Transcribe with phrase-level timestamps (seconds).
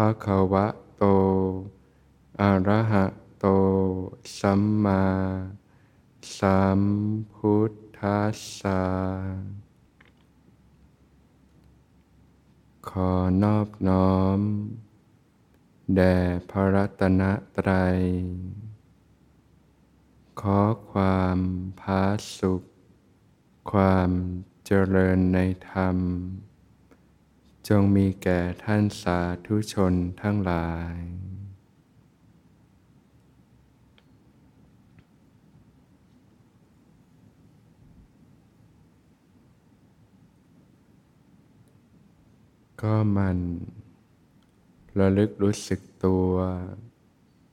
[0.00, 1.04] ภะคะวะโต
[2.40, 3.06] อะระหะ
[3.38, 3.46] โต
[4.38, 5.04] สัมมา
[6.38, 6.80] สัม
[7.34, 8.84] พุทธัสสะ
[12.88, 14.40] ขอนอบน้อม
[15.94, 16.16] แด่
[16.50, 17.22] พระรัตน
[17.56, 18.00] ตรัย
[20.40, 20.60] ขอ
[20.90, 21.38] ความ
[21.80, 22.02] พา
[22.38, 22.62] สุข
[23.70, 24.10] ความ
[24.66, 25.38] เจริญใน
[25.70, 25.96] ธรรม
[27.68, 30.98] จงมีแก่ท่านสาธุชนทั้งหลาย
[42.82, 43.38] ก็มัน
[44.98, 46.32] ระลึกรู้สึกตัว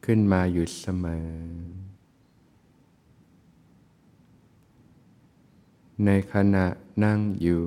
[0.06, 1.30] ขึ้นมาอยู่เสมอ
[6.06, 6.66] ในขณะ
[7.03, 7.66] นั่งอยู่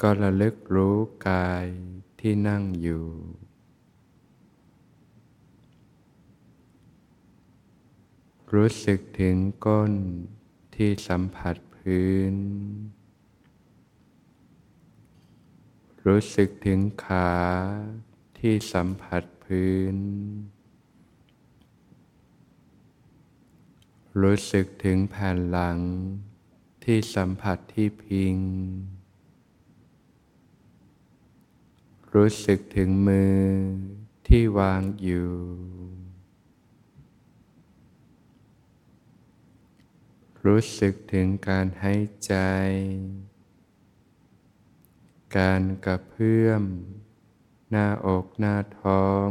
[0.00, 0.96] ก็ระลึกรู้
[1.28, 1.66] กาย
[2.20, 3.06] ที่นั่งอยู่
[8.54, 9.92] รู้สึกถึงก้น
[10.76, 12.34] ที่สัมผัสพื้น
[16.06, 17.32] รู้สึกถึงขา
[18.38, 19.96] ที่สัมผัสพื้น
[24.20, 25.78] รู้สึกถึงแผ่นหลัง
[26.84, 28.36] ที่สัมผัสที่พิง
[32.14, 33.42] รู้สึกถึงมือ
[34.26, 35.32] ที่วางอยู่
[40.46, 42.34] รู้สึกถึงการหายใจ
[45.38, 46.64] การกระเพื่อม
[47.70, 49.28] หน้าอกหน้าท้อง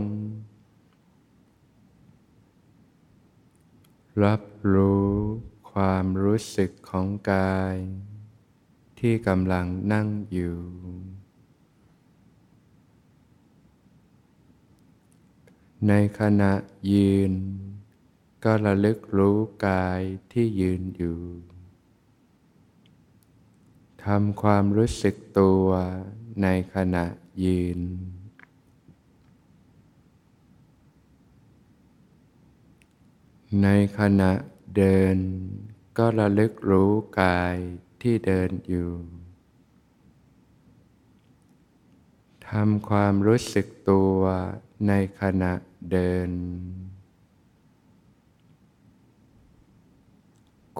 [4.23, 4.41] รับ
[4.73, 5.11] รู้
[5.71, 7.75] ความรู้สึกของกาย
[8.99, 10.59] ที่กำลังนั่งอยู่
[15.87, 16.53] ในขณะ
[16.93, 17.33] ยืน
[18.43, 19.37] ก็ระลึกรู้
[19.67, 21.19] กายที่ยืนอยู่
[24.05, 25.65] ทำความรู้สึกตัว
[26.43, 27.05] ในขณะ
[27.45, 27.79] ยืน
[33.63, 33.67] ใน
[33.99, 34.31] ขณะ
[34.75, 35.17] เดิน
[35.97, 36.91] ก็ระลึกรู้
[37.21, 37.55] กาย
[38.01, 38.91] ที่เดินอยู่
[42.49, 44.19] ทำความรู้สึกตัว
[44.87, 45.53] ในขณะ
[45.89, 46.29] เดิน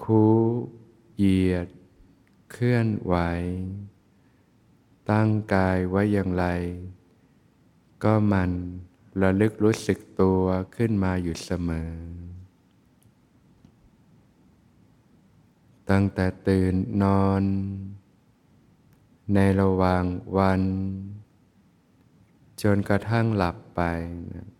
[0.02, 0.24] คู
[1.16, 1.68] เหยียด
[2.50, 3.14] เคลื่อนไหว
[5.10, 6.46] ตั้งกายไว้อย่างไร
[8.02, 8.50] ก็มัน
[9.22, 10.42] ระลึกรู้สึกตัว
[10.76, 11.92] ขึ้นมาอยู่เสมอ
[15.90, 17.42] ตั้งแต่ตื่นนอน
[19.34, 20.04] ในระหว่าง
[20.38, 20.62] วัน
[22.62, 23.80] จนกระทั่งหลับไป
[24.34, 24.51] นะ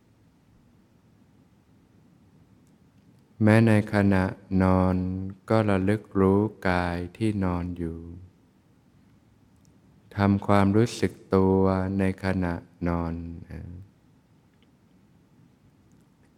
[3.44, 4.25] แม้ในขณะ
[4.62, 4.97] นอน
[5.50, 7.98] ก็ระลึกรู้กายที่นอนอยู่
[10.16, 11.62] ทำความรู้สึกตัว
[11.98, 12.54] ในขณะ
[12.88, 13.14] นอน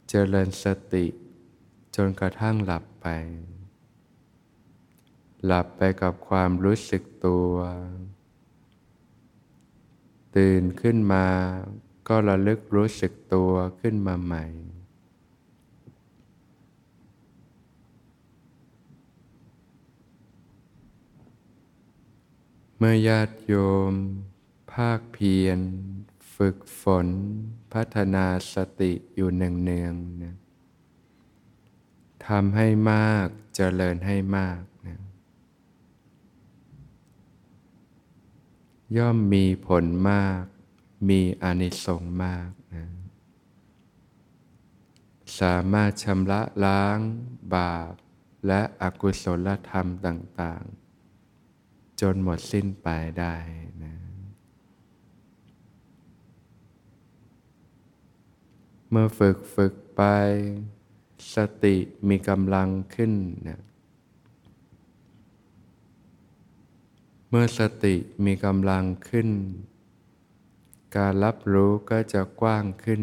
[0.08, 1.06] เจริญสติ
[1.96, 3.06] จนกระทั่งหลับไป
[5.44, 7.52] หลับไปกับความรู้สึกตัว
[10.36, 11.26] ตื่นขึ้นมา
[12.08, 23.54] ก็ระลึกรู้สึกตัวขึ้นมาใหม่เมื่อญาติโย
[23.90, 23.92] ม
[24.72, 25.58] ภาคเพียร
[26.34, 27.06] ฝึกฝน
[27.72, 30.36] พัฒนาสติอยู่เนืองๆนะ
[32.26, 34.98] ทำให้มากจเจริญให้มากนะ
[38.96, 40.42] ย่อมมีผลมาก
[41.08, 42.84] มีอานิสงส์มากนะ
[45.40, 46.98] สามารถชำระล้าง
[47.54, 47.94] บาป
[48.46, 50.83] และอกุศลธรรมต่าง ๆ
[52.00, 52.88] จนหมดสิ้นไป
[53.18, 53.34] ได้
[53.84, 53.94] นะ
[58.90, 60.02] เมื่อฝึกฝึกไป
[61.34, 61.76] สติ
[62.08, 63.12] มีกำลังขึ้น
[63.48, 63.60] นะ
[67.30, 67.94] เมื่อสติ
[68.24, 69.28] มีกำลังขึ้น
[70.96, 73.02] การรับรู้ก็จะกว้างขึ้น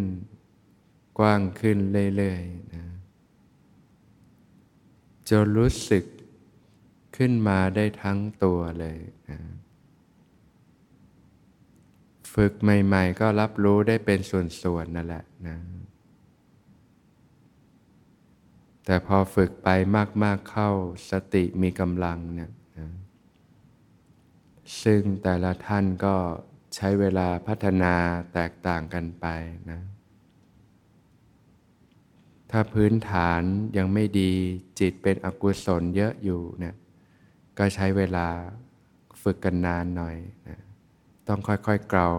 [1.20, 1.78] กว้างขึ้น
[2.16, 2.86] เรื่อยๆนะ
[5.30, 6.04] จนรู้สึก
[7.26, 9.40] ขึ้นมาได้ทั้งตัวเลยนะ
[12.34, 15.58] ฝึกใหม่ๆ ก็รับรู้ได้เป็นส่วนๆนั่นแหละนะ
[18.86, 19.70] แต่พอฝึกไป
[20.24, 20.70] มากๆเข้า
[21.12, 22.88] สติมีกำลังเนี่ยนะ
[24.84, 26.16] ซึ่งแต่ละท่านก็
[26.76, 27.94] ใช้เวลาพัฒนา
[28.34, 29.26] แตกต่างกันไป
[29.72, 29.82] นะ
[32.52, 33.42] ถ้าพื้นฐาน
[33.78, 34.34] ยังไม่ดี
[34.80, 36.76] จิตเป็นอกุศลเยอะอยู่เนี่ย
[37.63, 38.28] ก็ใช้เวลา
[39.22, 40.18] ฝึกกันนานหน่อย
[40.48, 40.60] นะ
[41.28, 42.10] ต้องค่อยๆเกลา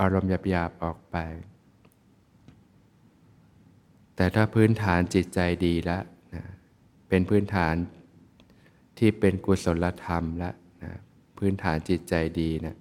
[0.00, 1.16] อารมณ์หยาบๆออกไป
[4.16, 6.02] แต่ถ้าพื้นฐานจิตใจดีแล้ว
[6.34, 6.44] นะ
[7.08, 7.74] เป็นพื้นฐาน
[8.98, 10.54] ที่เป็นกุศลธรรมแล้ว
[10.84, 10.92] นะ
[11.38, 12.76] พื้นฐานจิตใจดีนะ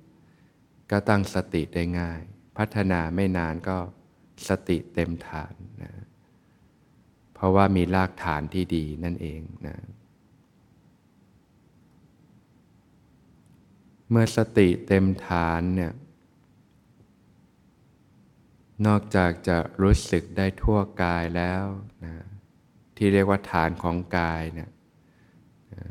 [0.91, 2.21] ก็ตั้งสติได้ง่าย
[2.57, 3.77] พัฒนาไม่นานก็
[4.47, 5.53] สติเต็มฐาน
[5.83, 5.91] นะ
[7.33, 9.75] เพราะว่ามีรากฐานที่ดีนั่นเองนะ
[14.11, 15.93] เมื่อสติเต็มฐานเนี่ย
[18.87, 21.63] นอกจากจะรู้สึกได้ทั่วกายแล้ว
[22.05, 22.13] นะ
[22.97, 24.69] ที่เรียกว่าฐานของกายเนี่ย
[25.73, 25.85] นะ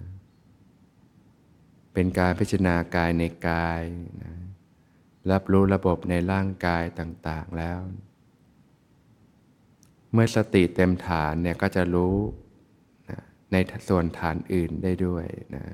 [1.92, 3.82] เป็นการพิจารณากายในกาย
[4.22, 4.34] นะ
[5.30, 7.78] รับรู้ระบบในร่างกายต่าง ๆแล้ว
[10.12, 12.16] เมื่อสติเต็มฐานเนี่ยก็จะรู้
[13.10, 13.20] นะ
[13.52, 13.56] ใน
[13.88, 15.26] ส่วนฐานอื่นได้ด้วย
[15.56, 15.64] นะ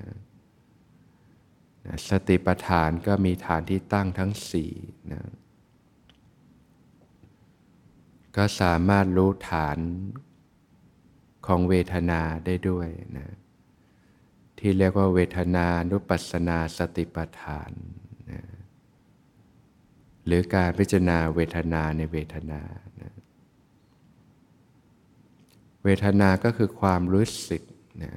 [2.09, 4.73] สติปัฏฐานก็มีฐานที่ตั้งทั้งสี่
[5.13, 5.23] นะ
[8.37, 9.79] ก็สามารถรู้ฐาน
[11.47, 12.89] ของเวทนาได้ด้วย
[13.19, 13.29] นะ
[14.59, 17.73] ที่เรียกว่าเวทนานุปัสสนาสติปัฏฐาน
[18.31, 18.43] นะ
[20.27, 22.63] หรือการพิจารณาเวทนาในเวทนา
[23.01, 23.13] นะ
[25.85, 27.63] เวทนาก็คือความรู้สึก
[28.03, 28.13] นะ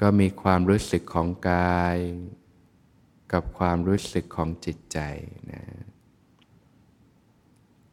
[0.00, 1.96] ก็มีความรู้สึกของกาย
[3.32, 4.98] กับความรู้สึกของจิตใจ
[5.52, 5.62] นะ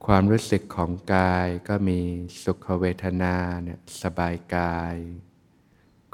[0.05, 1.99] ความรู้สึกของกายก็มี
[2.43, 4.95] สุขเวทนาเนี่ยสบายกาย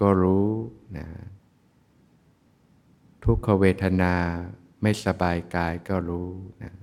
[0.01, 0.49] ก็รู้
[0.97, 1.07] นะ
[3.23, 4.13] ทุกขเวทนา
[4.81, 6.29] ไม่สบายกายก็รู้
[6.63, 6.73] นะ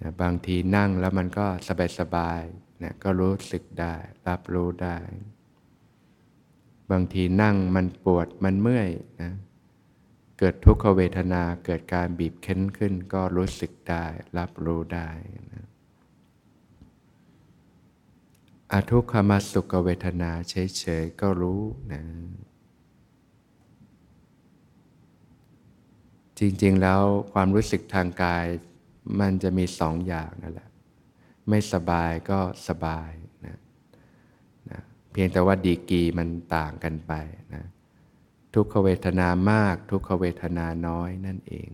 [0.00, 2.42] นะบางทีนั่งแล้วมันก็สบายสบาย
[2.82, 3.94] นะก็รู้สึกได้
[4.28, 4.98] รับรู้ได้
[6.90, 8.90] บางทีนั่งมันปวดมันเมื่อย
[9.22, 9.32] นะ
[10.38, 14.04] เกิดทุกขเวทนาเกิดการบีบเค้นขึ้นก็รู้สึกได้
[14.38, 15.10] รับรู้ได้
[15.52, 15.66] นะ
[18.72, 21.62] อทุกขมสุขเวทนาเฉยๆก็รู้
[21.92, 22.02] นะ
[26.38, 27.02] จริงๆแล้ว
[27.32, 28.46] ความรู้สึกทางกาย
[29.20, 30.68] มันจะมีสองอย่างนั่นแหละ
[31.48, 33.10] ไม่สบายก็สบาย
[35.20, 37.12] พียงแต่ว่าดีกีมันต่างกันไป
[37.54, 37.64] นะ
[38.54, 41.70] ทุกขเวทนามาก ทุกขเวทนาน้อยนั่นเอง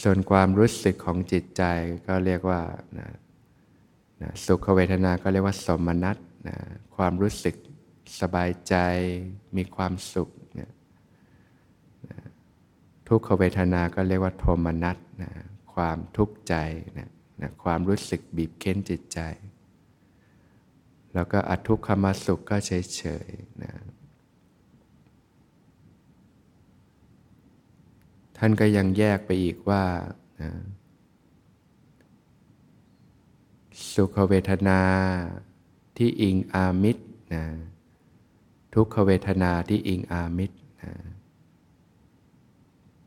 [0.00, 1.62] ส่วนความรู้สึกของจิตใจ
[2.06, 2.62] ก็เรียกว่า
[2.98, 3.08] นะ
[4.22, 6.16] นะสุขเวทนาก็เรียกว่าสมนัต
[6.48, 6.56] นะ
[6.96, 7.54] ความรู้สึก
[8.20, 8.74] สบายใจ
[9.56, 10.70] มีความสุขนะ
[12.08, 12.18] นะ
[13.08, 15.32] ทุกขเวทนาก็เรียกว่าโทมนัตนะ
[15.74, 16.54] ความทุกข์ใจ
[16.98, 17.08] นะ
[17.40, 19.20] นะความรู้สึกบีบเค้นจิตใจ
[21.16, 23.28] แล้วก็อทุกขมสุขก็เฉยเฉย
[23.62, 23.74] นะ
[28.36, 29.84] ท่านก็ยังแยกไปอีกว่า
[30.40, 30.50] นะ
[33.92, 34.80] สุขเวทนา
[35.96, 37.04] ที่อิงอามิตร
[37.34, 37.44] นะ
[38.74, 40.92] ทุกขเวทนาที่อิงอามิตรนะ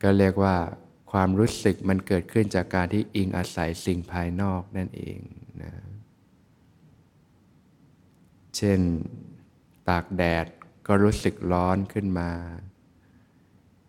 [0.02, 0.56] ก็เรียกว่า
[1.12, 5.20] ความรู้สึกมันเกิดขึ้นจากการที่อิงอาศัยสิ่งภายนอกนั่นเอง
[5.64, 5.74] นะ
[8.60, 8.80] เช่น
[9.90, 10.46] ตากแดด
[10.88, 12.32] ก็รู้สึกร้อนขึ้นมา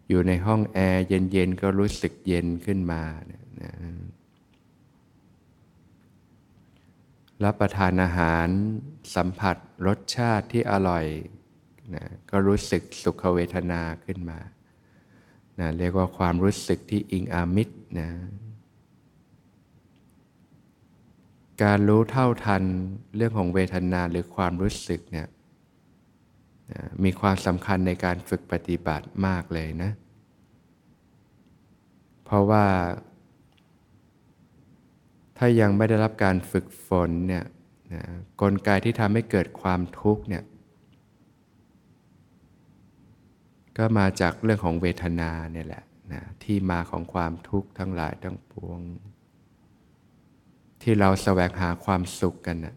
[0.08, 3.02] อยู่ในห้องแอร์เย็นๆก็รู้สึกเย็นขึ้นมา
[3.62, 3.72] นะ
[7.44, 8.48] รับประทานอาหาร
[9.14, 11.04] สัมผัสรสชาติที่อร่อย
[11.94, 14.38] นะก็รู้สึกสุขเวทนาขึ้นมา
[15.58, 18.10] นะเรียกว่าความรู้สึกที่อิงอามิตรนะ
[21.62, 22.62] การรู้เท่าทัน
[23.16, 25.28] เรื่องของเวทนาหรือความรู้สึกเนี่ย
[27.04, 29.90] มีความสำคัญในการฝึกปฏิบัติมากเลยนะ
[32.24, 32.66] เพราะว่า
[35.38, 37.44] ถ้ายังไม่ได้รับการฝึกฝนเนี่ย
[37.94, 38.02] นะ
[38.40, 40.44] กลไกที่ทำให้เกิดความทุกข์เนี่ย
[43.78, 48.80] ก็มาจากเรื่องของเวทนาเนี่ยแหละนะที่มาของความทุกข์ทั้งหลายทั้งปวง
[50.82, 52.74] ที่เราแสวงหาความสุขกันนะ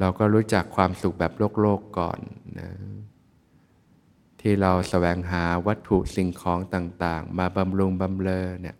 [0.00, 2.18] เราก็รู้จักความสุขแบบโลกโลกก่อน
[2.60, 2.70] นะ
[4.40, 8.76] ที่เราแสวงหาวัตถุสิ่งของต่าง ๆ มาบำรุงบำเรอเนี่ย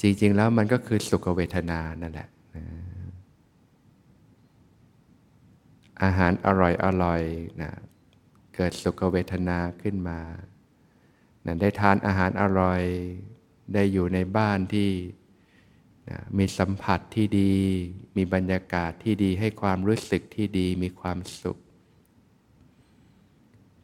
[0.00, 2.64] จริง ๆ แล้วมันก็คือสุขเวทนานั่นแหละนะ
[6.02, 7.22] อาหารอร่อยอร่อย
[7.62, 7.70] นะ
[8.54, 10.18] เกิดสุขเวทนาขึ้นมา
[11.46, 12.82] นะได้ทานอาหารอร่อย
[13.74, 14.90] ได้อยู่ในบ้านที่
[16.08, 17.54] นะมีสัมผัสที่ดี
[18.16, 21.58] มีบรรยากาศที่ดีให้ความรู้สึกที่ดีมีความสุข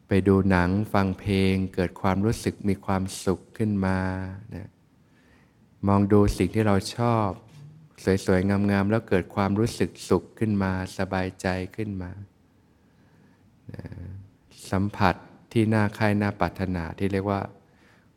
[0.07, 3.99] ไปดูหนังฟังเพลงเกิดความรู้สึกมีความสุขขึ้นมา
[4.55, 4.69] นะ
[5.87, 7.29] มองดูสิ่งที่เราชอบ
[8.25, 12.11] สวยๆ งามๆ แล้วเกิดความรู้สึกสุขขึ้นมา สบายใจขึ้นมา
[14.71, 15.15] สัมผัส
[15.51, 17.41] ที่น่าใครน่าปรารถนาที่เรียกว่า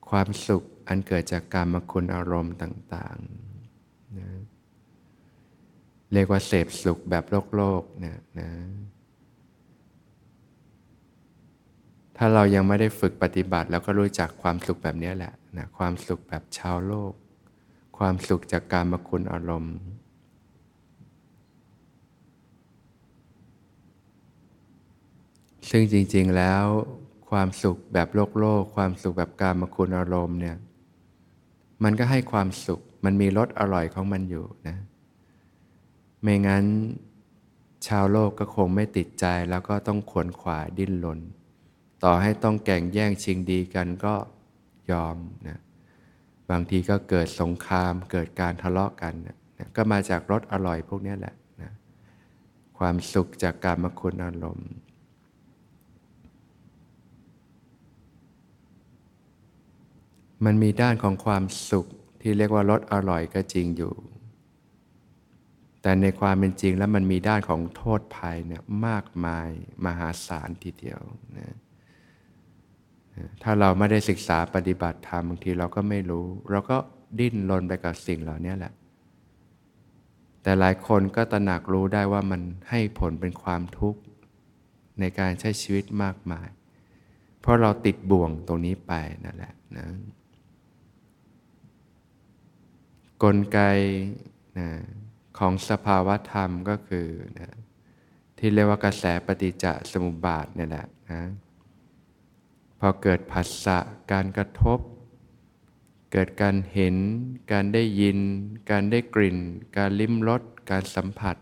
[0.09, 4.29] ความสุขอันเกิดจากการมคุณอารมณ์ต่างๆนะ
[6.13, 8.51] เรียกว่าเสพสุขแบบโลกโลกนะนะ
[12.17, 17.13] ถ้าเรายังไม่ได้ฝึกปฏิบัติเราก็รู้จักความสุขแบบนี้แหละนะความสุขแบบชาวโลก
[17.99, 19.77] ความสุขจากการมคุณอารมณ์
[25.71, 26.65] ซึ่งจริง ๆ แล้ว
[27.31, 30.57] ความสุขแบบโลกโลก ความสุขแบบการมคุณอารมณ์เนี่ย
[31.85, 34.77] มันก็ให้ความสุข มันมีรสอร่อยของมันอยู่นะ
[36.23, 36.65] ไม่งั้น
[37.87, 41.21] ชาวโลกก็คงไม่ติดใจแล้วก็ต้องขวนขวายดิ้นรน
[42.05, 44.15] ต่อให้ต้องแก่งแย่งชิงดีกันก็
[44.91, 45.17] ยอม
[45.49, 45.59] นะ
[46.51, 49.37] บางทีก็เกิดสงครามเกิดการทะเลาะกันนะ
[49.77, 51.73] ก็มาจากรสอร่อยพวกนี้แหละนะ
[52.79, 54.71] ความสุขจากการมคุณอารมณ์
[60.44, 61.87] มันมีด้านของความสุข
[62.20, 63.94] ที่เรียกว่ารสอร่อยก็จริงอยู่
[65.82, 69.49] แต่ในความเป็นจริงแล้วมันมีด้านของโทษภัยเนี่ยมากมาย
[69.85, 71.00] มหาศาลทีเดียว
[71.38, 71.56] นะ
[73.42, 76.76] ถ้าเราไม่ได้ศึกษาปฏิบัติธรรมบางทีเราก็ไม่รู้ เราก็
[77.18, 78.73] ดิ้นรนไปกับสิ่งเหล่านี้แหละ
[80.42, 84.00] แต่หลายคนก็ตระหนักรู้ได้ว่ามันให้ผลเป็นความทุกข์
[85.00, 86.49] ในการใช้ชีวิตมากมาย
[87.40, 88.92] เพราะเราติดบ่วงตรงนี้ไป
[89.25, 89.87] นั่นแหละนะ
[93.23, 93.61] กลไก
[94.59, 94.69] นะ
[95.39, 97.09] ของสภาวะธรรมก็คือ
[97.39, 97.57] นะ
[98.39, 101.23] ที่เรียกว่ากระแสปฏิจจสมุปบาทนี่แหละนะ
[102.81, 103.79] พอเกิดผัสสะ
[104.12, 104.79] การกระทบ
[106.12, 106.97] เกิดการเห็น
[107.53, 108.19] การได้ยิน
[108.71, 109.39] การได้กลิ่น
[109.77, 111.37] การลิ้มรสการสัมผัส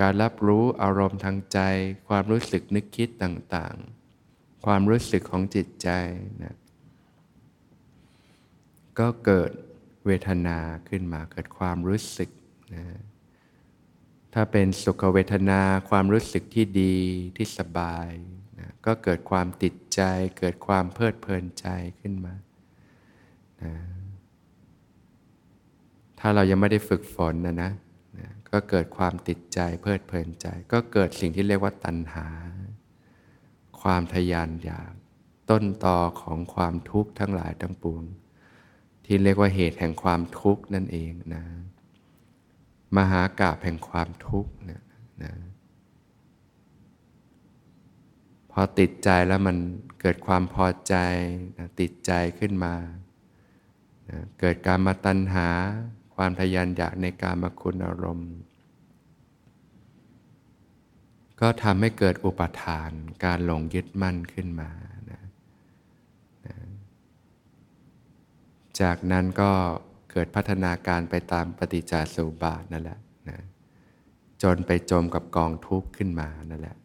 [0.00, 1.58] การรับรู้อารมณ์ทางใจ
[2.08, 5.88] ความรู้สึกนึกคิดต่างๆ ความรู้สึกของจิตใจ
[6.42, 6.56] นะ
[8.98, 9.50] ก็เกิด
[10.08, 12.30] เวทนาขึ้นมาเกิดความรู้สึก
[12.74, 12.84] นะ
[14.34, 15.60] ถ้าเป็นสุขเวทนา
[15.90, 16.96] ความรู้สึกที่ดี
[17.36, 18.10] ที่สบาย
[18.58, 20.00] นะก็เกิดความติดใจ
[20.38, 21.66] เกิดความเพลิดเพลินใจ
[22.00, 22.34] ขึ้นมา
[23.62, 23.74] นะ
[26.18, 27.72] ถ้าเรายังไม่ได้ฝึกฝนนะนะ
[28.18, 32.28] นะก็เกิดความติดใจเพลิดเพลินใจ ก็เกิดสิ่งที่เรียกว่าตัณหา
[33.80, 34.92] ความทยานอยาก
[35.50, 38.04] ต้นตอของความทุกข์ทั้งหลายทั้งปวง
[39.10, 41.44] ที่เรียกว่าเหตุแห่งความทุกข์นั่นเองนะ
[42.96, 44.82] มหากาบแห่งความทุกข์นะ
[45.22, 45.32] นะ
[48.50, 49.56] พอติดใจแล้วมัน
[50.00, 50.94] เกิดความพอใจ
[51.58, 52.74] นะติดใจขึ้นมา
[54.10, 55.48] นะเกิดการมาตัณหา
[56.14, 58.32] ความทยานอยากในการมาคุณอารมณ์
[61.40, 62.90] ก็ทำให้เกิดอุปทาน
[63.24, 64.70] การหลงยึดมั่นขึ้นมา
[65.10, 65.22] นะ
[66.46, 66.56] นะ
[68.82, 69.50] จากนั้นก็
[70.10, 73.38] เกิดพัฒนาการไปตามปฏิจจสมุปบาทนั่นแหละนะ
[74.42, 76.76] จนไปจมกับกองทุกข์ขึ้นมานั่นแหละ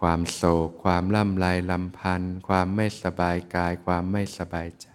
[0.00, 4.86] ความโศก ความล่ำไรลำพันธ์ความไม่สบายกาย ความไม่สบายใจ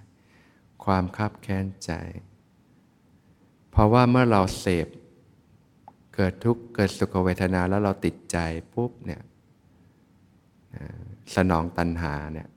[0.85, 1.91] ความคับแค้นใจ
[3.71, 4.87] เพราะว่าเมื่อเราเสพ
[6.15, 8.37] เกิดทุกข์เกิดสุขเวทนาแล้วเราติดใจ
[8.73, 9.21] ปุ๊บเนี่ย
[11.35, 12.47] สนองตัณหาเนี่ย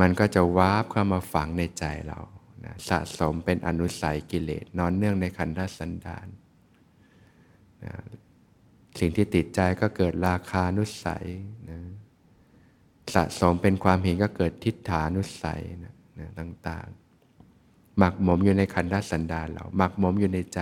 [0.00, 2.20] มันก็จะวาบเข้ามาฝังในใจเรา
[2.88, 6.26] สะสมเป็นอนุสัยกิเลสนอนเนื่องในขันธสันดาน
[8.98, 11.26] สิ่งที่ติดใจก็เกิดราคานุสัย
[11.70, 11.78] นะ
[13.14, 20.60] สะสมเป็นความเห็นก็เกิดทิฏฐานุสัยนะนะต่างๆ หมักหมมอยู่ในขันธสันดานเรา หมักหมมอยู่ในใจ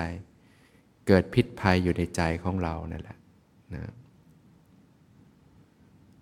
[1.06, 3.18] เกิดพิษภัยอยู่ในใจของเรานั่นแหละ
[3.74, 3.82] นะ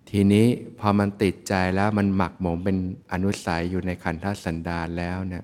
[0.09, 0.45] ทีนี้
[0.79, 2.77] พอมันติดใจแล้วมันหมักหมมเป็น
[3.11, 5.43] อนุสัยอยู่ในขันธสันดานแล้วเนี่ย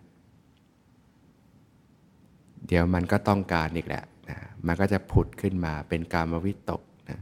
[2.67, 7.19] เดี๋ยวมันก็ต้องการอีกแหละนะมันก็จะผุดขึ้นมาเป็นกามวิตกนะ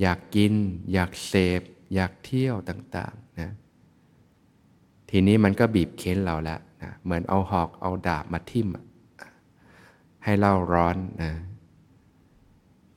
[0.00, 0.52] อยากกิน
[0.92, 1.62] อยากเสพ
[1.94, 3.50] อยากเที่ยวต่างๆนะ
[5.10, 8.68] ทีนี้มันก็บีบเค้นเราแล้วนะเหมือนเอาหอกเอาดาบมาทิ่ม
[10.24, 11.32] ให้เราร้อนนะ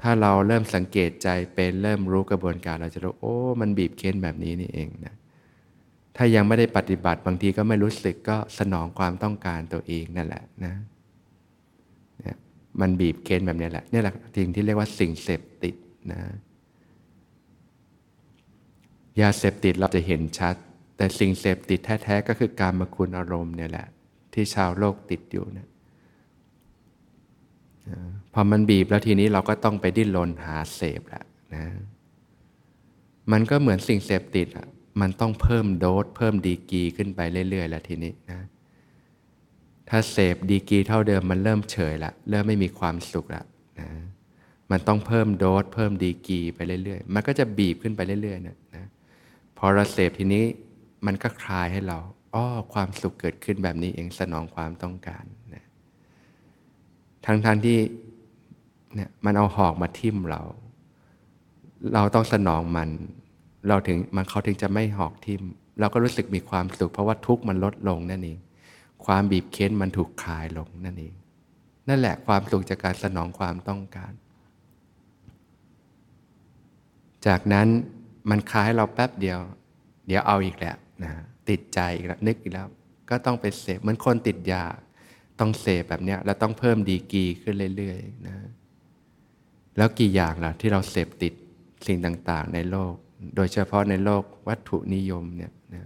[0.02, 5.16] ถ้าเราเริ่มสังเกตใจเป็นเริ่มรู้กระบวนการเราจะรู้โอ้ มันบีบเค้นแบบนี้นี่เองนะ
[6.16, 10.74] ถ้ายังไม่ได้ปฏิบัติบางทีก็ไม่รู้สึกก็สนองความต้องการตัวเองนั่นแหละนะ
[12.22, 12.38] เนี่ย
[12.80, 15.76] มันบีบเค้นแบบนี้แหละนี่แหละสิ่งที่เรียกว่าสิ่งเสพติด
[16.12, 16.20] นะ
[19.22, 20.56] ยาเสพติดเราจะเห็นชัด
[20.98, 23.88] แต่สิ่งเสพติดแท้ๆก็คือการมาคุณอารมณ์เนี่ยแหละ
[24.34, 25.68] ที่ชาวโลกติดอยู่นะ
[28.34, 31.24] พอมันบีบแล้วทีนี้เราก็ต้องไปดิ้นรนหาเสพแหละ
[31.56, 31.66] นะ
[33.32, 34.68] มันก็เหมือนสิ่งเสพติดอะ
[35.02, 37.20] มันต้องเพิ่มโดสเพิ่มดีกีขึ้นไป
[37.50, 38.40] เรื่อยๆแล้วทีนี้นะ
[39.90, 43.44] ถ้าเสพดีกีเท่าเดิมมันเริ่มเฉยละเริ่มไม่มีความสุขละ
[43.80, 43.90] นะ
[44.72, 48.86] มันต้องเพิ่มโดสเพิ่มดีกีไปเรื่อยๆ มันก็จะบีบขึ้นไปเรื่อยๆนะนะ
[49.58, 50.44] พอเราเสพทีนี้
[51.06, 51.98] มันก็คลายให้เรา
[52.36, 55.24] อ้อความสุขเกิดขึ้นแบบนี้เองสนองความต้องการ
[57.26, 57.78] ทั้งๆทที่
[58.96, 60.42] เนี่ยมันเอาหอกมาทิ่มเรา
[61.94, 62.90] เราต้องสนองมัน
[63.68, 65.42] เราถึงมันเขาถึงจะไม่หอกทิ่ม
[65.80, 68.40] เราก็รู้สึกมีความสุข เพราะว่าทุกข์มันลดลงนั่นเอง
[69.06, 71.14] ความบีบเค้นมันถูกคลายลงนั่นเอง
[71.90, 74.12] นั่นแหละความสุขจากการสนองความต้องการ
[77.28, 77.68] จากนั้น
[78.30, 79.40] มันคลายเราแป๊บเดียว
[80.08, 81.12] เดี๋ยวเอาอีกแล้วนะ
[81.50, 82.68] ติดใจอีกแล้วนึกอีกแล้ว
[83.10, 84.64] ก็ต้องไปเสพเหมือนคนติดยา
[85.40, 88.36] ต้องเสพแบบเนี้ย แล้วต้องเพิ่มดีกีขึ้นเรื่อยๆนะ
[89.78, 91.34] แล้วกี่อย่างล่ะที่เราเสพติด
[91.88, 92.94] สิ่งต่าง ๆ ในโลก
[93.36, 95.86] โดยเฉพาะในโลกวัตถุนิยมเนี่ยนะ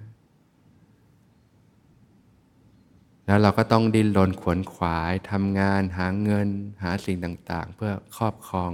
[3.26, 6.48] แล้วเราก็ต้องดิ้นรนขวนขวายทำงาน หาเงิน
[6.84, 8.72] หาสิ่งต่างๆ เพื่อครอบครอง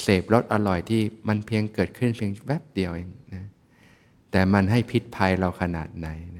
[0.00, 3.46] เสพรสอร่อยที่มันเพียงเกิดขึ้นเพียงแวบเดียวเองนะ
[4.30, 6.39] แต่มันให้พิษภัยเราขนาดไหนน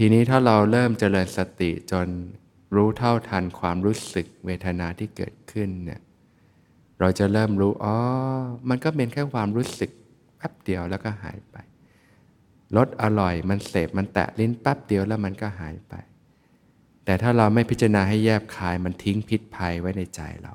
[0.00, 2.06] ทีนี้ถ้าเราเริ่มเจริญสติจน
[2.74, 6.00] รู้เท่าทันความรู้สึกเวทนาที่เกิดขึ้นเนี่ย
[7.00, 7.96] เราจะเริ่มรู้อ๋อ
[8.68, 9.90] มันก็เป็นแค่ความรู้สึก
[10.38, 11.56] แป๊บเดียวแล้วก็หายไป
[12.76, 15.94] รสอร่อยมันเสพมันแตะลิ้นแป๊บเดียวแล้วมันก็หายไป
[17.04, 20.54] แต่ถ้าเราไม่พิจารณาให้แยบคายมันทิ้งพิษภัยไว้ในใจเรา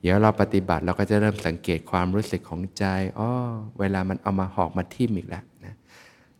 [0.00, 2.84] เดี๋ยวเราปฏิบัติเราก็จะเริ่มสังเกตความรู้สึกของใจ
[3.18, 3.28] อ๋อ
[3.80, 5.44] เวลามันเอามาหอกมาทิ่มอีกแล้ว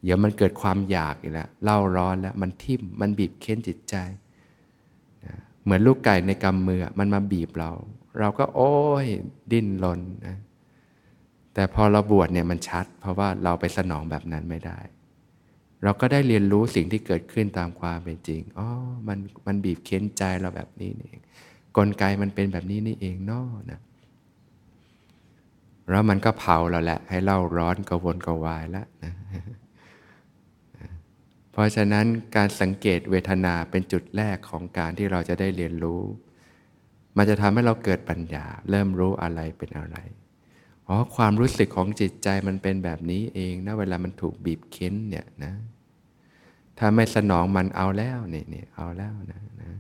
[0.03, 3.95] เดี๋ยวมันเกิดความอยากอีกแล้วเล่าร้อนแล้วมันทิ่มมันบีบเค้นจิตใจ
[5.27, 7.71] นะเหมือนลูกไก่ในกำมือมันมาบีบเรา
[8.19, 9.07] เราก็โอ้ย
[9.53, 10.37] ดิ้นรนนะ
[11.55, 14.79] แต่พอเราบวชเนี่ยมันชัด เพราะว่าเราไปสนองแบบนั้นไม่ได้
[15.85, 18.69] เราก็ได้เรียนรู้สิ่งที่เกิดขึ้นตามความเป็นจริงอ๋อ
[19.09, 21.23] มันมันบีบเค้นใจเราแบบนี้นี่เอง
[21.77, 23.81] กลไกมันเป็นแบบนี้นี่เองเนาะนะ
[25.91, 29.13] แล้วมันก็เผาเราแหละ ให้เล่าร้อนกระวนกระวายแล้วนะ
[31.53, 36.03] เพราะฉะนั้นการสังเกตเวทนาเป็นจุดแรกของการที่เราจะได้เรียนรู้
[37.17, 39.97] มันจะทำให้เราเกิดปัญญา เริ่มรู้อะไรเป็นอะไร
[40.89, 45.53] อ๋อความรู้สึกของจิตใจมันเป็นแบบนี้เองนะเวลามันถูกบีบเค้นเนี่ยนะ
[46.79, 49.71] ถ้าไม่สนองมันเอาแล้วนี่นี่เอาแล้วนะนะ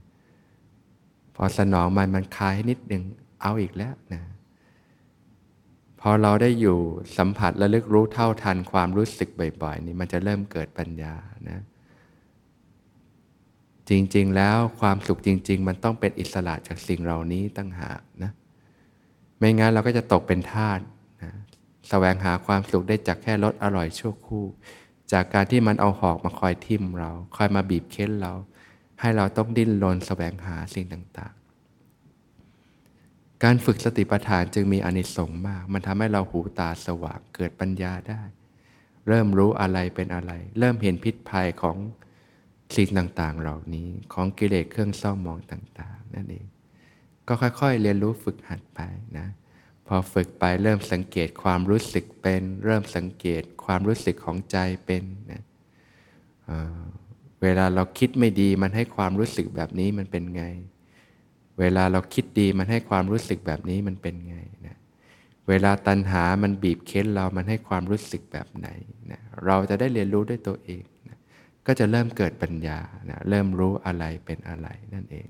[1.36, 3.02] พอสนองมันมันคลายนิดหนึ่ง
[3.42, 4.22] เอาอีกแล้วนะ
[6.00, 6.78] พอเราได้อยู่
[7.16, 9.28] สัมผัสและลึกรู้เท่าทันความรู้สึก
[9.62, 11.14] บ่อย ๆ นี่มันจะเริ่มเกิดปัญญา
[11.48, 11.60] นะ
[13.88, 18.32] จริงๆ แล้วความสุขจริง ๆ มันต้องเป็นอิสระจากสิ่งเหล่านี้ตั้งหากนะ
[19.38, 20.80] ไม่งั้นเราก็จะตกเป็นทาส
[21.22, 21.32] นะ
[21.88, 24.44] แสวงหาความสุขได้จากแค่รสอร่อยชั่วคู่
[25.12, 28.32] จากการที่มันเอาหอกมาคอยทิ่มเรา คอยมาบีบเค้นเรา
[29.00, 31.34] ให้เราต้องดิ้นรนแสวงหาสิ่งต่าง
[33.44, 38.22] การฝึกสติปัฏฐานจึงมีอนิสงส์มาก มันทำให้เราหูตาสว่างเกิดปัญญาได้
[39.08, 41.76] เริ่มรู้อะไรเป็นอะไร เริ่มเห็นพิษภัยของ
[42.76, 46.46] สิ่งต่าง ๆ เหล่านี้ของกิเลสเครื่องเศร้ามองต่าง ๆ นั่นเอง
[47.28, 48.80] ก็ค่อยๆ เรียนรู้ฝึกหัดไป
[49.18, 49.26] นะ
[49.86, 55.42] พอฝึกไปเริ่มสังเกตความรู้สึกเป็น เริ่มสังเกตความรู้สึกของใจเป็นนะ
[57.42, 60.44] เวลาเราคิดไม่ดีมันให้ความรู้สึกแบบนี้มันเป็นไง
[61.60, 64.76] เวลาเราคิดดีมันให้ความรู้สึกแบบนี้มันเป็นไงนะ
[65.48, 68.68] เวลาตัณหามันบีบเค้นเรามันให้ความรู้สึกแบบไหน
[69.12, 71.18] นะเราจะได้เรียนรู้ด้วยตัวเองนะ
[71.66, 75.28] ก็จะเริ่มเกิดปัญญานะเริ่มรู้อะไรเป็นอะไรนั่นเอง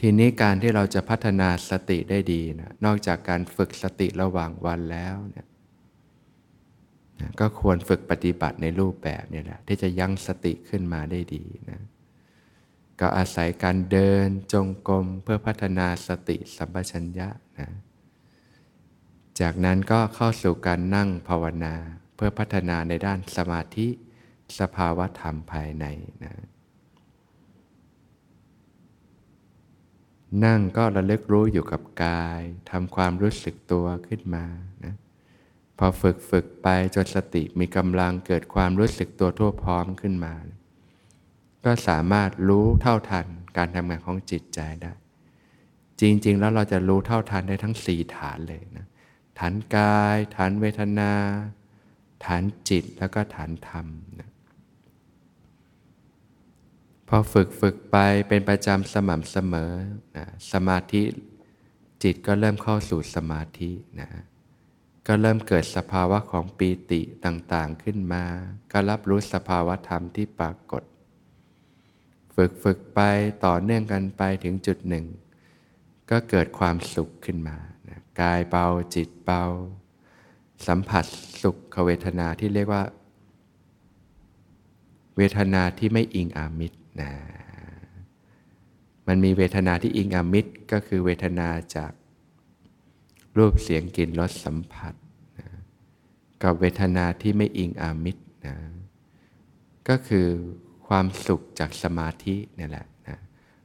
[0.00, 5.46] ทีนี้การที่เราจะพัฒนาสติได้ดีนะนอกจากการฝึกสติระหว่างวันแล้วเนี่ย
[7.40, 11.80] ก็ควรฝึกปฏิบัติในรูปแบบนี่แหละที่จะยั้งสติขึ้นมาได้ดีนะ
[13.02, 17.68] ก็อาศัยการเดินจงกรมเพื่อพัฒนาสติสัมปชัญญะนะ
[19.40, 21.74] จากนั้นก็เข้าสู่การนั่งภาวนา
[22.14, 23.88] เพื่อพัฒนาในด้านสมาธิ
[24.58, 25.86] สภาวะธรรมภายใน
[26.24, 26.34] นะ
[30.44, 34.44] นั่งก็ระลึกรู้อยู่กับกายทำความรู้สึกตัวขึ้นมา
[34.84, 34.94] นะ
[35.78, 40.34] พอฝึกฝึกไปจนสติมีกำลังเกิดความรู้สึกตัวทั่วพร้อมขึ้นมา
[41.64, 44.92] ก็สามารถรู้เท่าทันการทำงานของจิตใจได้
[46.00, 48.86] จริง ๆ แล้วเราจะรู้เท่าทันได้ทั้งสี่ฐานเลยนะ
[49.38, 51.12] ฐานกาย ฐานเวทนา
[52.24, 53.86] ฐานจิตแล้วก็ฐานธรรม
[54.20, 54.30] นะ
[57.08, 57.96] พอฝึกฝึกไป
[58.28, 59.72] เป็นประจำสม่ำเสมอ
[60.16, 61.02] นะสมาธิ
[62.02, 63.70] จิตก็เริ่มเข้าสู่สมาธิ
[64.00, 64.10] นะ
[65.06, 68.24] ก็เริ่มเกิดสภาวะของปีติต่างๆขึ้นมา
[68.72, 70.82] ก็รับรู้สภาวะธรรมที่ปรากฏ
[72.34, 73.00] ฝึกฝึกไป
[73.44, 75.06] ต่อเนื่องกันไปถึงจุดหนึ่ง
[76.10, 77.56] ก็เกิดความสุขขึ้นมา
[77.88, 79.42] นะกายเบาจิตเบา
[80.66, 81.04] สัมผัส
[81.42, 82.84] สุขเวทนาที่เรียกว่า
[85.16, 87.12] เวทนาที่ไม่อิงอามิตรนะ
[89.06, 91.92] มันมีเวทนาที่อิงอามิตรก็คือเวทนาจาก
[93.38, 94.94] รูปเสียงกลิ่นรสสัมผัส
[95.38, 95.48] นะ
[96.42, 98.56] กับเวทนาที่ไม่อิงอามิตรนะ
[99.88, 100.28] ก็คือ
[100.96, 103.18] ความสุขจากสมาธินี่แหละนะ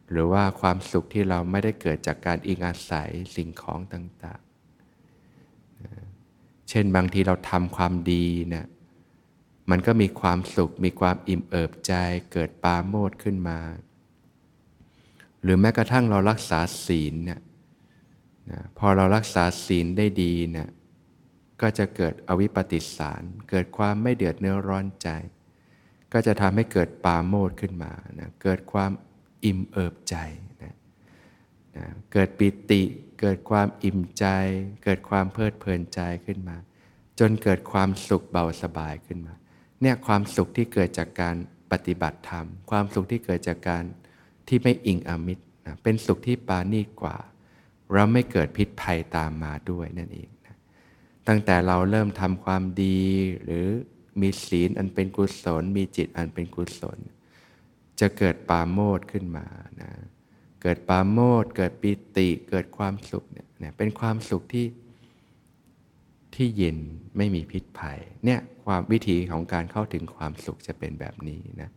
[0.09, 5.93] หรือว่าความสุขที่เราไม่ได้เกิดจากการอิงอาศัยสิ่งของต่างๆนะ
[6.69, 8.67] เช่นบางทีเราทำความดีนะ
[9.69, 11.93] มันก็มีความสุขมีความอิ่มเอิบใจ
[12.31, 13.59] เกิดปาโมดขึ้นมา
[15.41, 17.41] หรือแม้กระทั่งเรารักษาศีลเนี่ย
[18.51, 20.69] นะพอเรารักษาศีลได้ดีเนี่ย
[21.61, 25.09] ก็จะเกิดอวิปปิสาร เกิดความไม่เดือดเนื้อร้อนใจ
[26.13, 28.91] ก็จะทำให้เกิดปาโมดขึ้นมานะเกิดความ
[29.45, 30.15] อิ่มเอิบใจ
[30.63, 30.75] นะ
[31.77, 32.83] นะเกิดปิติ
[33.19, 34.25] เกิดความอิ่มใจ
[34.83, 36.57] เกิดความเพลิดเพลินใจขึ้นมา
[37.19, 39.33] จนเกิดความสุขเบาสบายขึ้นมา
[39.81, 41.35] เนี่ยความสุขที่เกิดจากการ
[41.71, 43.83] ปฏิบัติธรรม ความสุขที่เกิดจากการ
[44.47, 47.17] ที่ไม่อิงอมิตรนะเป็นสุขที่ปานีกว่า
[47.93, 50.55] เราไม่เกิดพิษภัยตามมาด้วยนั่นเองนะ
[51.27, 53.01] ตั้งแต่เราเริ่มทำความดี
[53.43, 53.67] หรือ
[54.21, 56.99] มีศีลอันเป็นกุศล มีจิตอันเป็นกุศล
[57.99, 59.47] จะเกิดปาโมดขึ้นมา
[59.81, 59.91] นะ
[60.61, 64.67] เกิดปาโมดเกิดปิติเกิดความสุขเนี่ยเป็นความสุขที่
[66.35, 66.77] ที่เย็น
[67.17, 71.69] ไม่มีพิษภัยเนี่ยความวิธีของการเข้าถึงความสุขจะเป็นแบบนี้นะ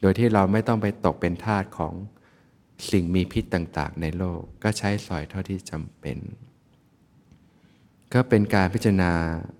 [0.00, 1.94] โดยที่เราไม่ต้องไปตกเป็นทาสของ
[2.90, 6.18] สิ่งมีพิษต่าง ๆ ในโลก ก็ใช้สอยเท่าที่จำเป็น
[8.14, 9.10] ก็เป็นการพิจารณา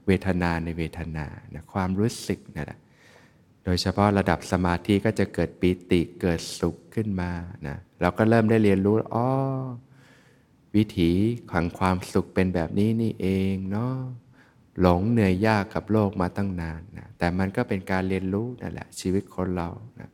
[0.07, 2.79] เวทนาในเวทนานะความรู้สึกนะ
[3.65, 7.31] โดยเฉพาะระดับสมาธิก็จะเกิดปีติเกิดสุขขึ้นมา
[7.67, 9.29] นะเราก็เริ่มได้เรียนรู้อ๋อ
[10.77, 11.11] วิถี
[11.51, 13.95] ของความสุขเป็นแบบนี้นี่เองเนาะ
[14.81, 19.69] หลงเหนื่อยยากกับโลกมาตั้งนานนะแต่มันก็เป็นการเรียนรู้นั่นแหละชีวิตคนเรา
[20.01, 20.11] นะ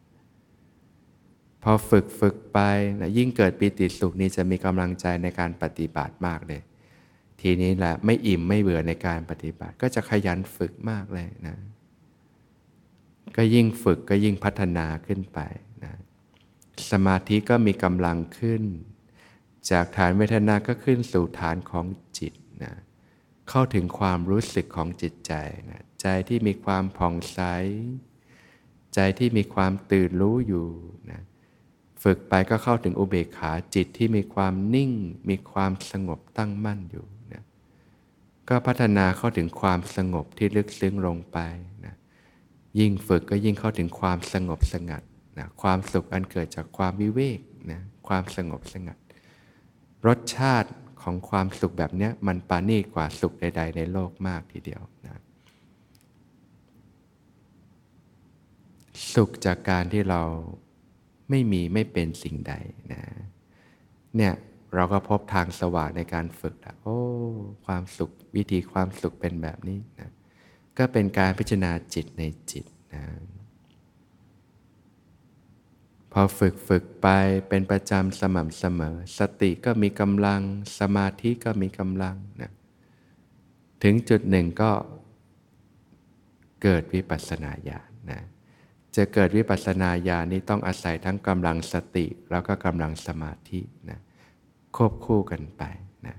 [1.62, 2.59] พอฝึกฝึกไป
[3.01, 6.61] นะยิ่งเกิดปีติสุขนี้จะมีกำลังใจในการปฏิบัติมากเลย
[7.43, 11.57] ทีนี้แหละไม่อิ่มไม่เบื่อในการปฏิบัติ ก็จะขยันฝึกมากเลยนะ
[13.37, 15.39] ก็ยิ่งฝึกก็ยิ่งพัฒนาขึ้นไป
[15.85, 15.95] นะ
[16.91, 18.63] สมาธิก็มีกำลังขึ้น
[19.71, 21.87] จากฐานเวทนาก็ขึ้นสู่ฐานของ
[22.19, 22.75] จิตนะ
[23.49, 25.33] เข้าถึงความรู้สึกของจิตใจ
[25.71, 27.41] นะใจที่มีความผ่องใส
[28.95, 30.69] ใจที่มีความตื่นรู้อยู่
[31.11, 31.21] นะ
[32.03, 34.93] ฝึกไปก็เข้าถึงอุเบกขาจิตที่มีความนิ่ง
[35.29, 37.07] มีความสงบตั้งมั่นอยู่
[38.49, 41.39] ก็พัฒนาเข้าถึงความสงบที่ลึกซึ้งลงไป
[41.87, 41.95] นะ
[42.79, 45.03] ยิ่งฝึกก็ยิ่งเข้าถึงความสงบสงัด
[45.39, 47.41] นะความสุขอันเกิดจากความวิเวก
[47.73, 48.97] นะความสงบสงัด
[50.07, 50.71] รสชาติ
[51.03, 55.23] ของความสุขแบบนี้มันปานีกว่าสุขใด ๆ ในโลกมากทีเดียวนะ
[59.15, 60.23] สุขจากการที่เรา
[61.31, 62.55] ไม่มีไม่เป็นสิ่งใด
[62.93, 63.03] นะ
[64.17, 64.35] เนี่ย
[64.75, 66.99] เราก็พบทางสว่างในการฝึกแล้วโอ้
[67.67, 70.11] ความสุขวิธีความสุขเป็นแบบนี้นะ
[70.79, 73.05] ก็เป็นการพิจารณาจิตในจิตนะ
[76.13, 77.09] พอฝึกฝึกไป
[77.49, 80.41] เป็นประจำสม่ำเสมอ สติก็มีกำลัง
[80.79, 82.53] สมาธิก็มีกำลังนะ
[83.83, 84.73] ถึงจุดหนึ่งก็
[86.63, 88.21] เกิดวิปัสสนาญาณนะ
[88.97, 94.01] จะเกิดวิปัสสนาญาณนี้ต้องอาศัยทั้งกำลังสติแล้วก็กำลังสมาธินะ
[94.77, 95.63] ควบคู่กันไป
[96.07, 96.17] นะ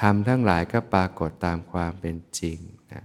[0.00, 2.58] ธรรมทั้งหลายก็ปรากฏตามความเป็นจริง
[2.92, 3.02] นะ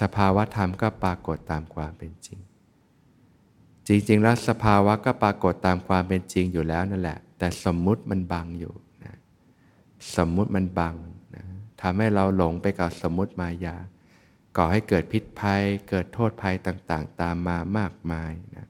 [0.00, 2.38] สภาวะธรรมก็ปรากฏตามความเป็นจริง
[3.88, 9.14] จริง ๆ แล้วสภาวะก็ปรากฏตามความเป็นจริงอยู่แล้วนั่นแหละ แต่สมมุติมันบังอยู่นะ
[10.16, 10.94] สมมุติมันบัง
[11.36, 11.44] นะ
[11.80, 13.76] ทำให้เราหลงไปกับสมมุติมายา
[14.56, 18.66] ก่อให้เกิดพิษภัย เกิดโทษภัยต่าง ๆ ตามมามากมายนะ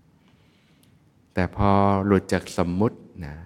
[1.34, 1.70] แต่พอ
[2.06, 3.36] หลุดจากสมมุตินะ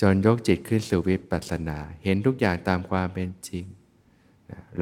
[0.00, 3.64] จนยกจิตขึ้นสู่วิปัสสนา เห็นทุกอย่างตามความเป็นจริง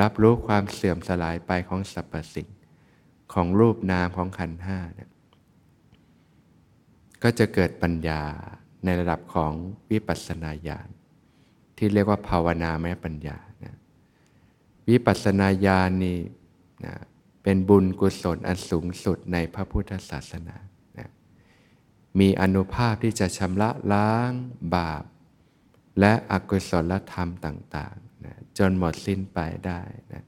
[0.00, 2.48] รับรู้ความเสื่อมสลายไปของสรรพสิ่ง
[3.32, 5.10] ของรูปนามของขันธ์ห้านะ
[7.22, 8.22] ก็จะเกิดปัญญา
[8.84, 9.52] ในระดับของ
[9.90, 10.88] วิปัสสนาญาณ
[11.76, 13.76] ที่เรียกว่าภาวนาแม่ปัญญานะ
[14.88, 16.18] วิปัสสนาญาณนี่
[16.84, 16.94] นะ
[17.42, 20.56] เป็นบุญกุศลอันสูงสุดในพระพุทธศาสนา
[22.20, 24.32] มีอนุภาพที่จะชำระล้าง
[24.74, 25.04] บาป
[26.00, 30.24] และอกุศลธรรมต่างๆนะจนหมดสิ้นไปได้นะ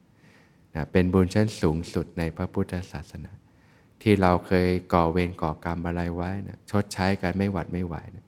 [0.74, 3.32] นะเป็นบุญชั้นสูงสุดในพระพุทธศาสนา
[4.02, 8.26] ที่เราเคยก่อเวรก่อกรรมอะไรไว้นะชดใช้กันไม่หวัดไม่ไหวนะ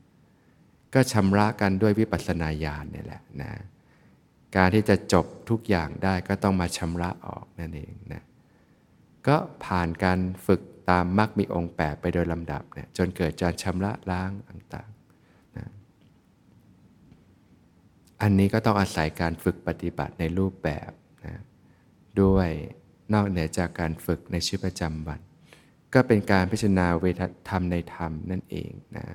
[0.95, 3.53] ก็ชำระกันด้วยวิปัสสนาญาณนี่แหละนะ
[4.57, 8.23] การที่จะจบทุกอย่างได้ก็ต้องมาชำระออกนั่นเองนะ
[9.27, 10.61] ก็ผ่านการฝึก
[10.91, 15.69] ตามมรรคมีองค์แปดไปโดยลำดับเนี่ยจนเกิดการชำระล้างต่างๆนะ
[18.23, 20.91] อันนี้ก็ต้องอาศัยการฝึกปฏิบัติในรูปแบบ
[21.27, 21.37] นะ
[22.21, 22.49] ด้วย
[23.13, 25.21] นอกเหนือจากการฝึกในชีวิตประจำวัน
[25.95, 29.07] ก็เป็นการพิจารณาเวทธรรมในธรรมนั่นเองนะ